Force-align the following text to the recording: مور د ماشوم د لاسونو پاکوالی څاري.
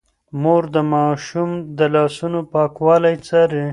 مور 0.41 0.63
د 0.75 0.77
ماشوم 0.93 1.49
د 1.77 1.79
لاسونو 1.95 2.39
پاکوالی 2.53 3.15
څاري. 3.27 3.65